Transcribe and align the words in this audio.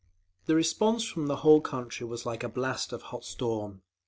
The 0.47 0.55
response 0.55 1.03
from 1.03 1.27
the 1.27 1.35
whole 1.45 1.61
country 1.61 2.07
was 2.07 2.25
like 2.25 2.43
a 2.43 2.49
blast 2.49 2.91
of 2.91 3.03
hot 3.13 3.23
storm. 3.23 3.83